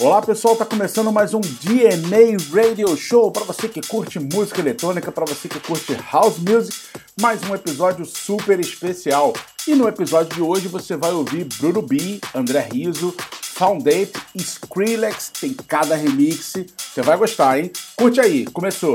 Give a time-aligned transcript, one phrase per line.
[0.00, 5.12] Olá pessoal, tá começando mais um DNA Radio Show para você que curte música eletrônica,
[5.12, 6.74] para você que curte house music,
[7.20, 9.34] mais um episódio super especial.
[9.68, 15.32] E no episódio de hoje você vai ouvir Bruno B, André Riso, Foundate e Skrillex,
[15.38, 16.54] tem cada remix.
[16.78, 17.70] Você vai gostar, hein?
[17.94, 18.94] Curte aí, começou.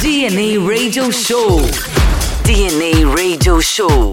[0.00, 1.60] DNA Radio Show.
[2.44, 4.12] DNA Radio Show.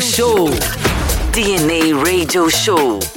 [0.00, 0.48] Show.
[1.32, 3.15] DNA Radio Show.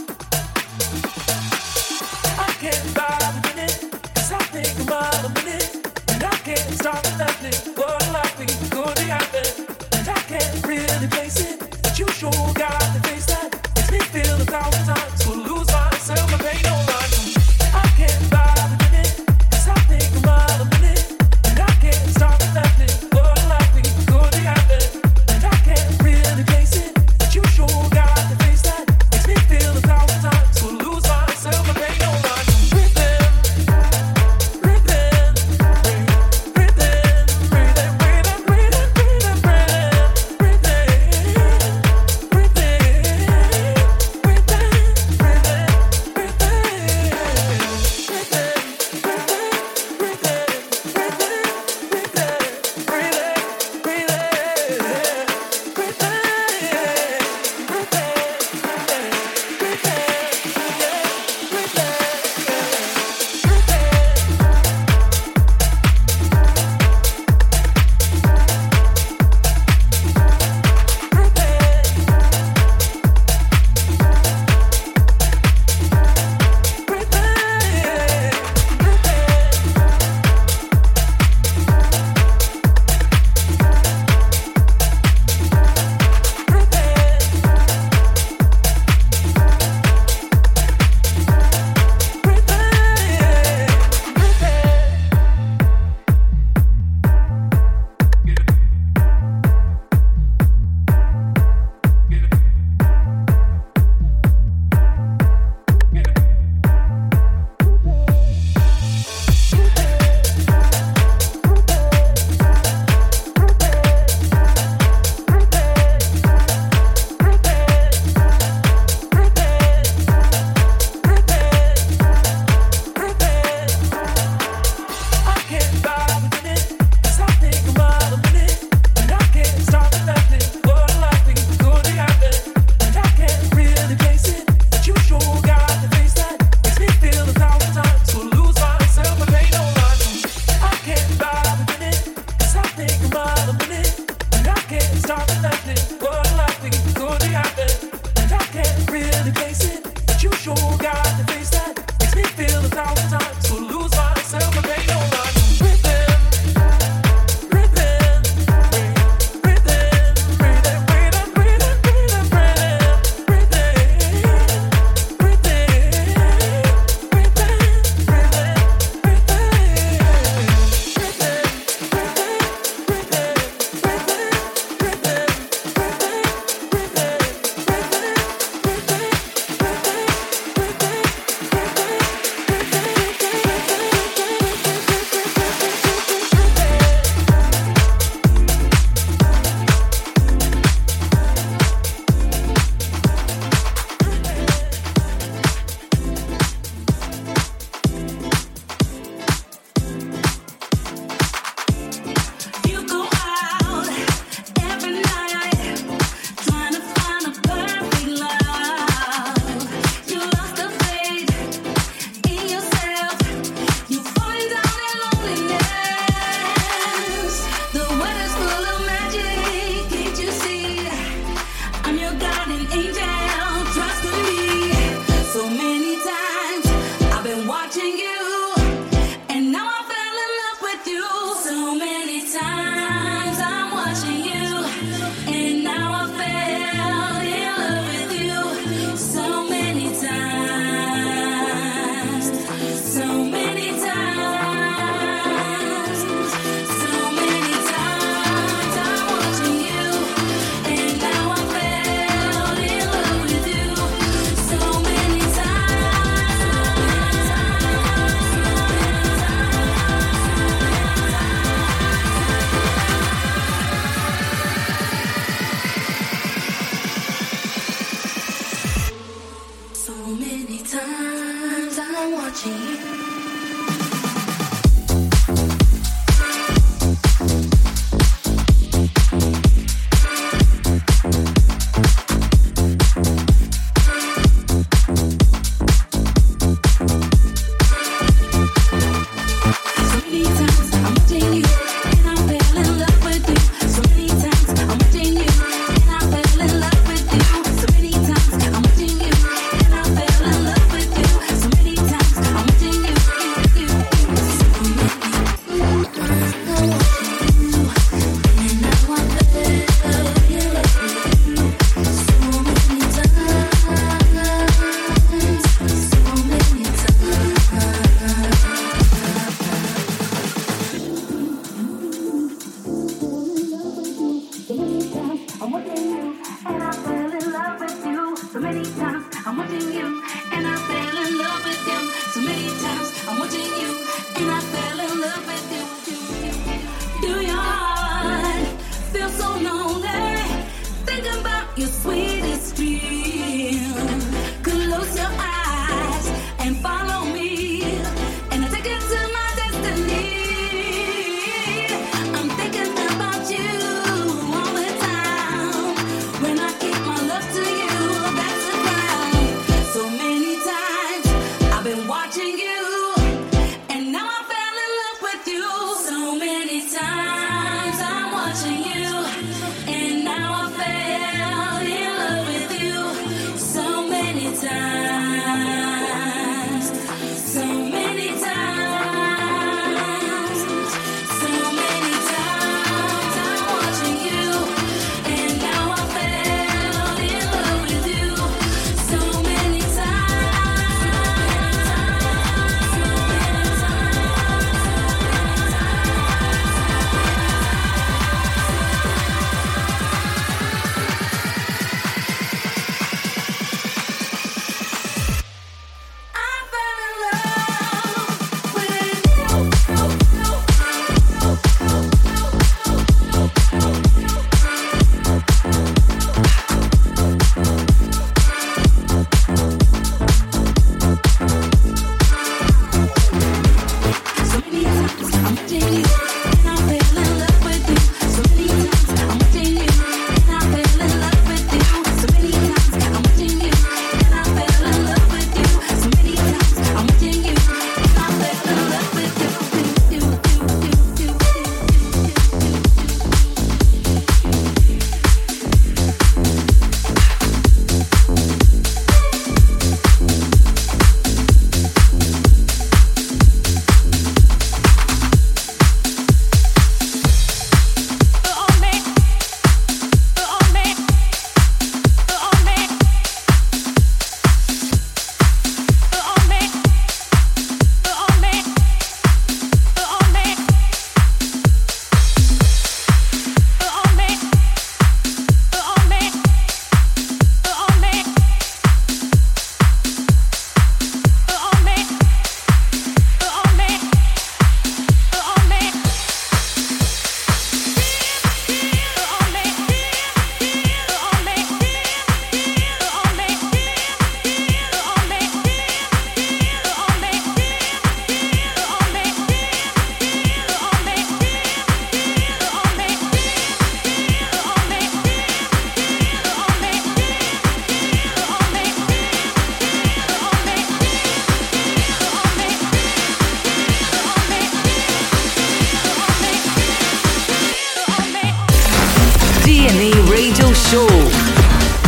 [520.39, 520.87] Radio Show.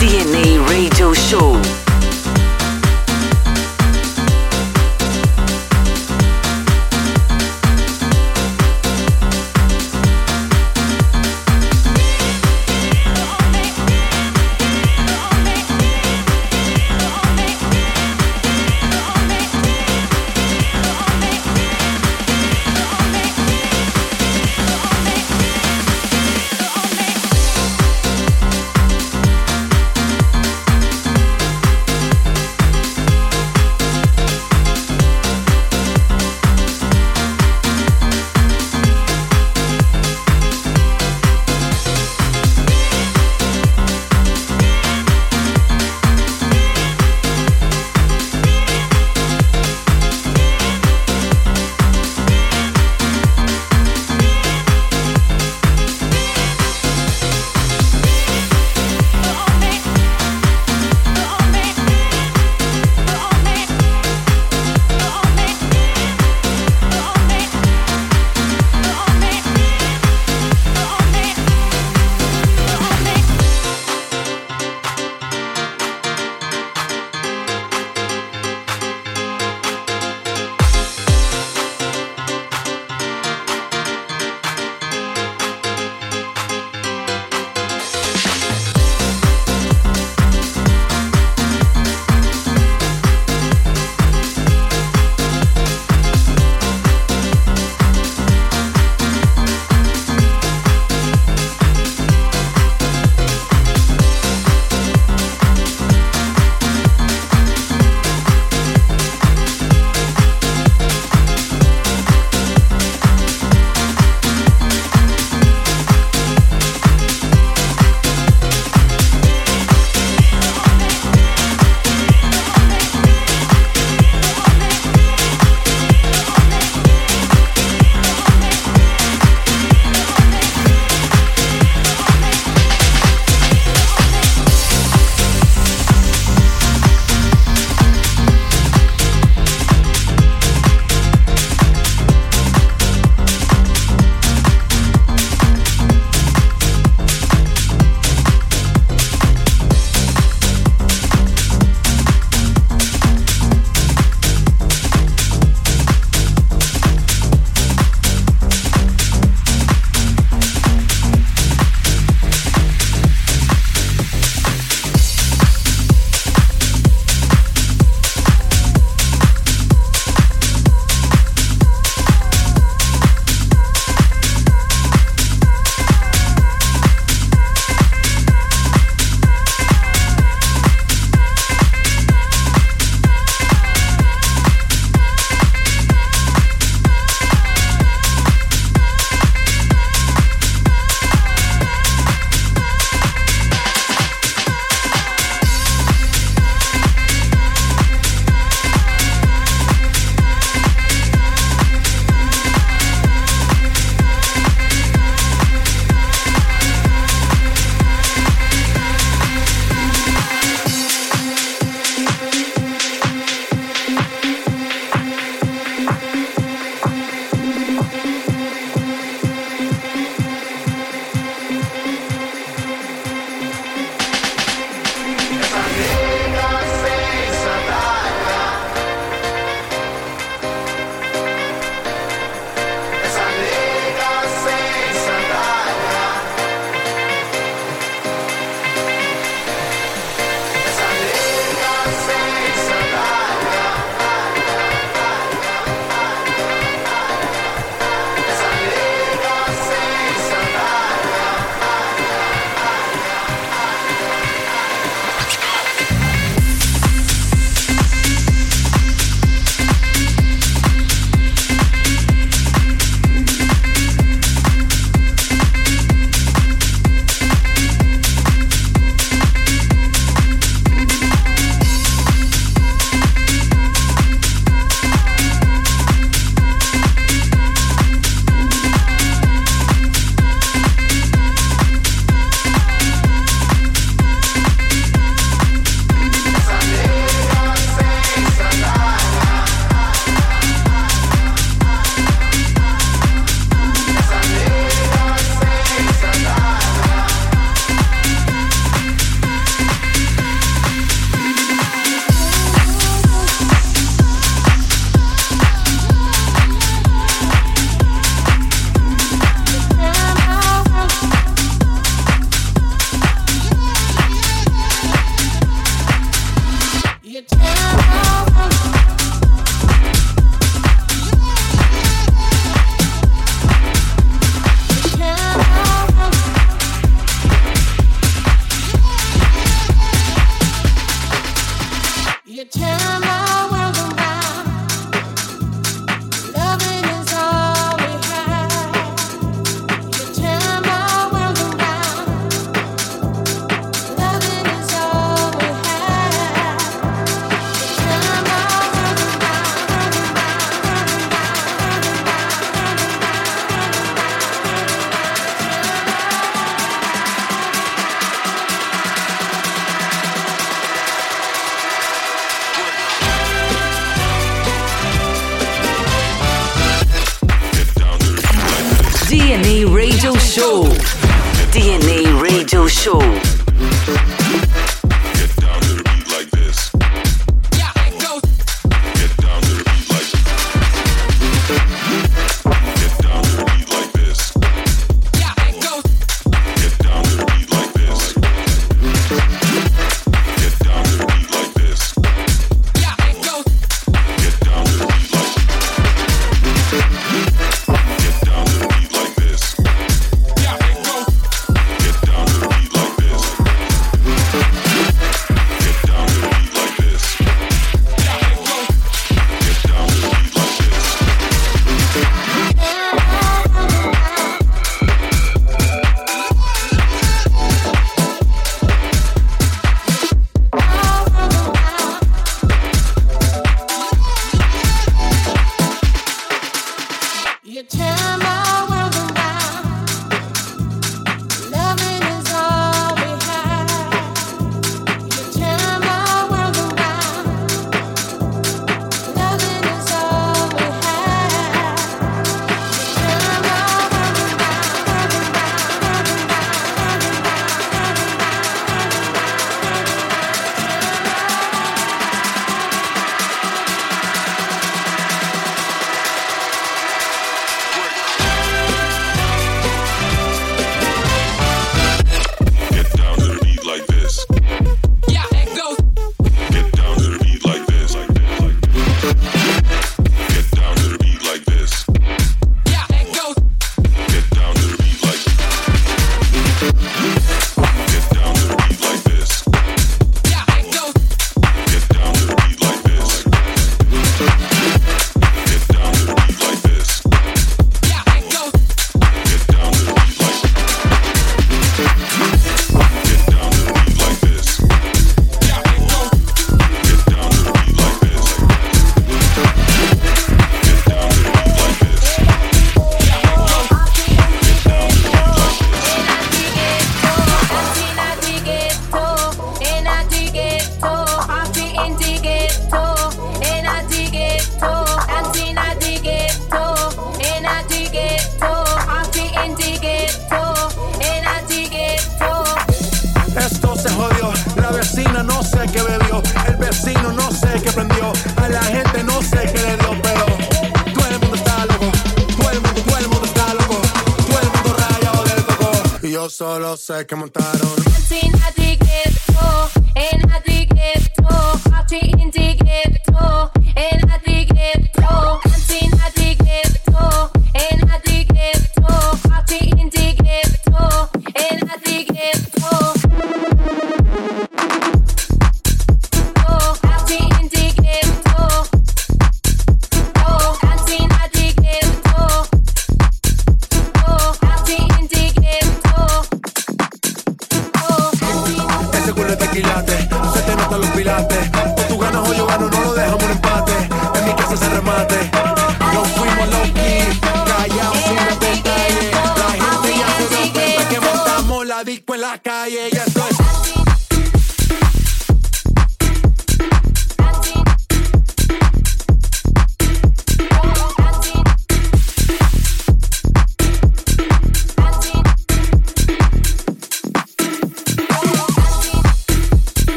[0.00, 1.89] DNA Radio Show.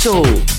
[0.00, 0.49] Show.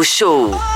[0.00, 0.71] Show.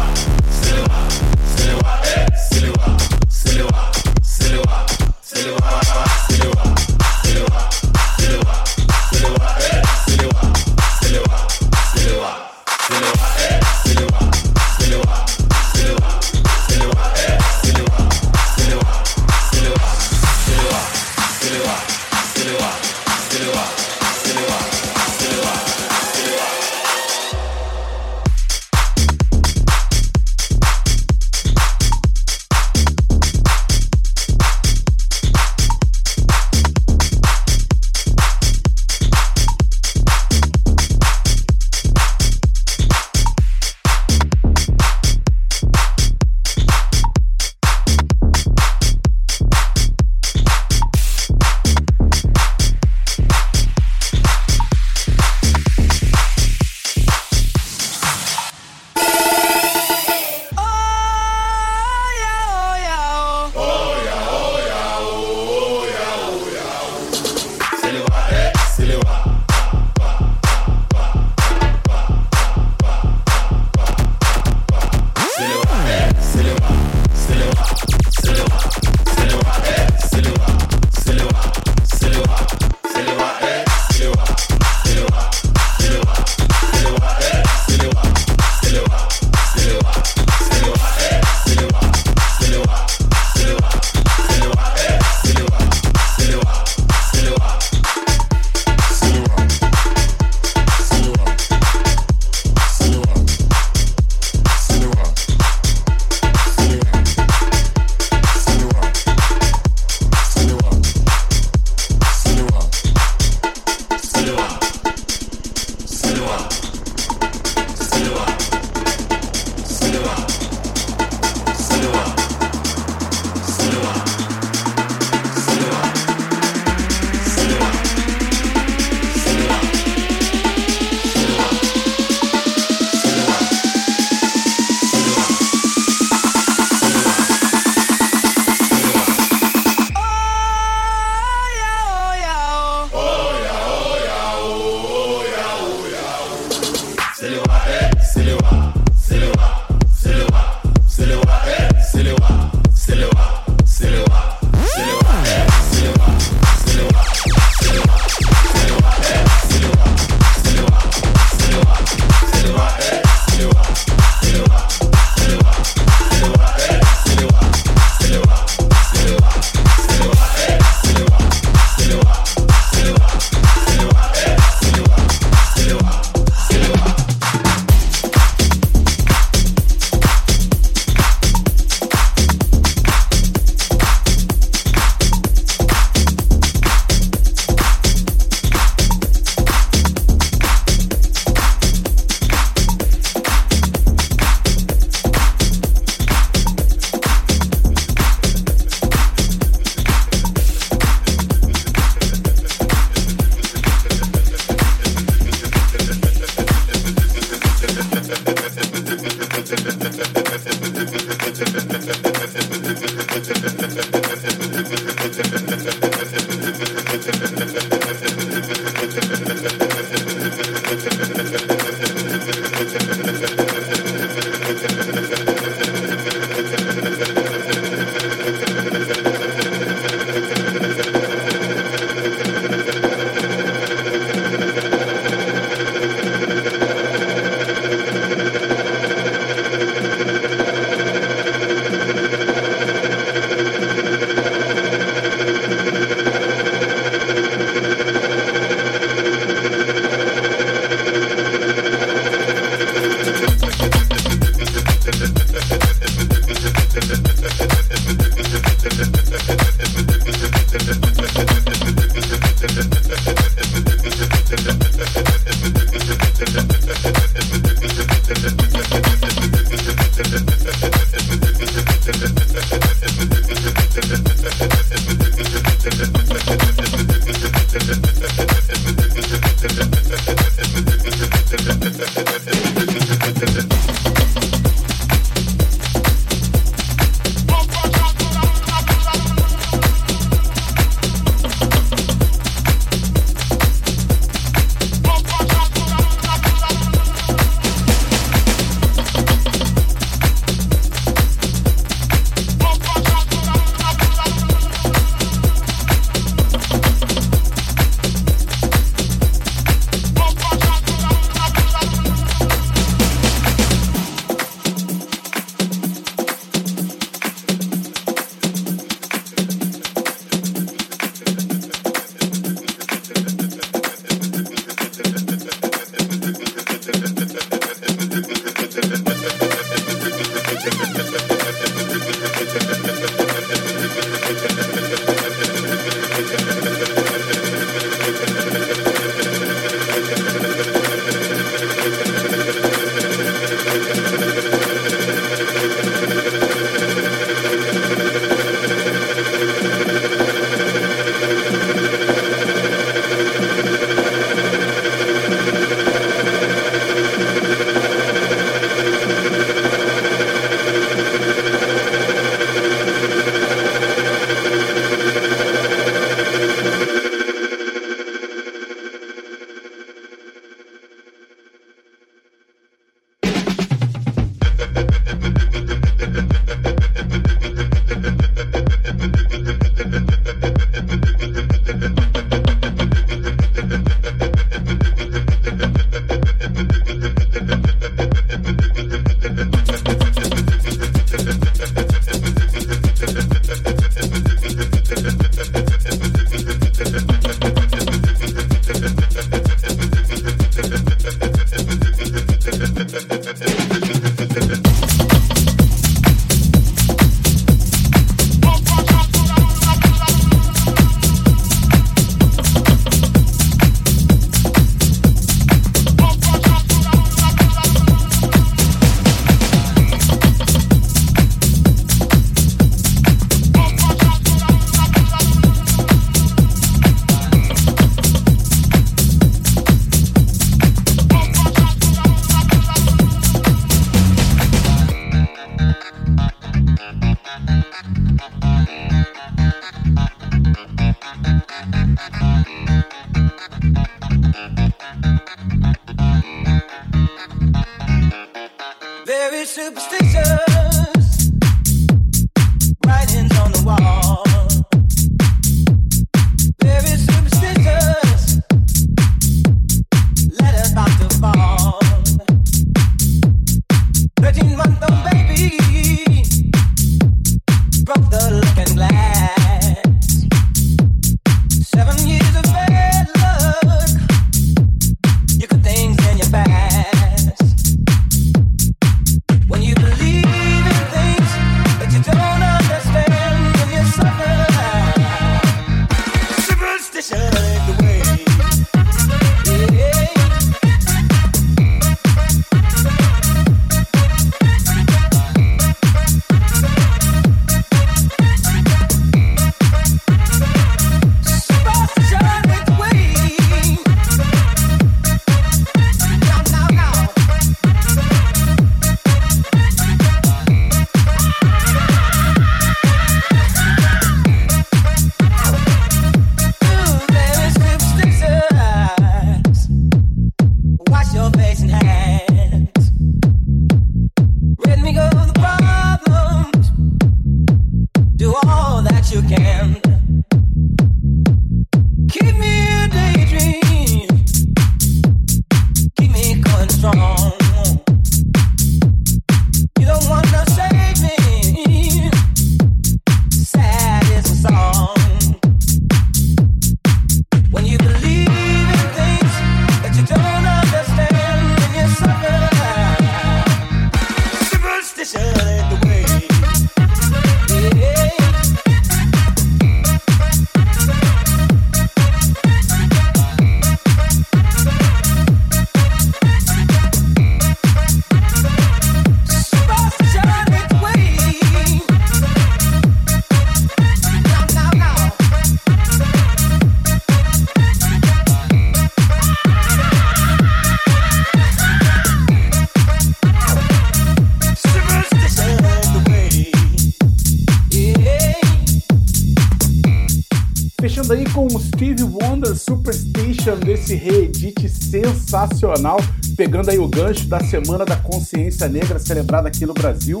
[594.96, 595.78] Sensacional,
[596.16, 600.00] pegando aí o gancho da Semana da Consciência Negra celebrada aqui no Brasil.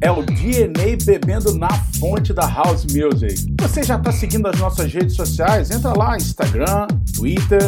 [0.00, 3.54] É o DNA bebendo na fonte da House Music.
[3.62, 5.70] Você já está seguindo as nossas redes sociais?
[5.70, 7.62] Entra lá, Instagram, Twitter,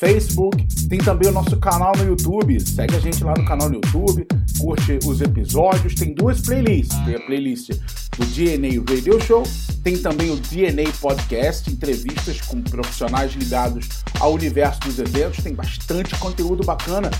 [0.00, 2.58] Facebook, tem também o nosso canal no YouTube.
[2.58, 4.26] Segue a gente lá no canal no YouTube,
[4.58, 5.94] curte os episódios.
[5.94, 6.96] Tem duas playlists.
[7.04, 7.68] Tem a playlist
[8.16, 9.42] do DNA Radio Show,
[9.84, 13.88] tem também o DNA Podcast, entrevistas com profissionais ligados
[14.18, 15.44] ao universo dos eventos.
[15.44, 17.10] Tem bastante conteúdo bacana.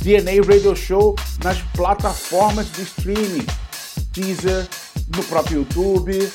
[0.00, 1.14] DNA Radio Show
[1.44, 3.46] nas plataformas de streaming,
[4.12, 4.66] Deezer,
[5.14, 6.32] no próprio YouTube,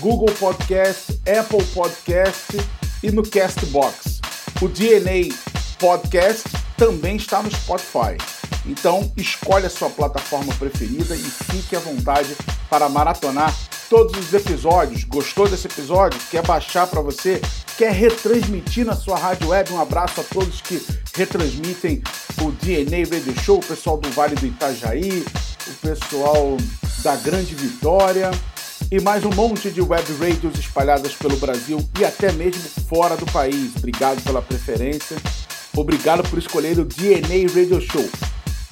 [0.00, 2.58] Google Podcast, Apple Podcast
[3.02, 4.15] e no Castbox.
[4.62, 5.34] O DNA
[5.78, 6.44] Podcast
[6.78, 8.16] também está no Spotify.
[8.64, 12.34] Então, escolhe a sua plataforma preferida e fique à vontade
[12.70, 13.54] para maratonar
[13.90, 15.04] todos os episódios.
[15.04, 16.18] Gostou desse episódio?
[16.30, 17.40] Quer baixar para você?
[17.76, 19.70] Quer retransmitir na sua rádio web?
[19.72, 20.82] Um abraço a todos que
[21.14, 22.02] retransmitem
[22.40, 25.22] o DNA Radio Show, o pessoal do Vale do Itajaí,
[25.68, 26.56] o pessoal
[27.02, 28.30] da Grande Vitória
[28.90, 33.26] e mais um monte de web radios espalhadas pelo Brasil e até mesmo fora do
[33.26, 33.74] país.
[33.76, 35.16] Obrigado pela preferência.
[35.76, 38.08] Obrigado por escolher o DNA Radio Show.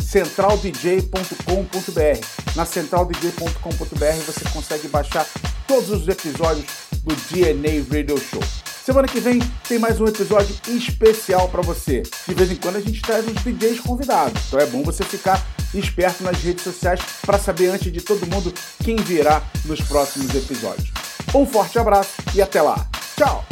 [0.01, 2.55] centraldj.com.br.
[2.55, 5.27] Na centraldj.com.br você consegue baixar
[5.67, 6.67] todos os episódios
[7.03, 8.43] do DNA Radio Show.
[8.85, 12.03] Semana que vem tem mais um episódio especial para você.
[12.28, 15.43] De vez em quando a gente traz uns DJs convidados, então é bom você ficar
[15.72, 18.53] esperto nas redes sociais para saber antes de todo mundo
[18.85, 20.91] quem virá nos próximos episódios.
[21.35, 22.87] Um forte abraço e até lá.
[23.16, 23.47] Tchau!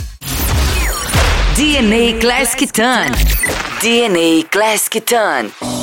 [1.56, 3.06] DNA Classic Ton.
[3.80, 5.81] DNA Classic Ton.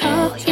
[0.00, 0.51] No matter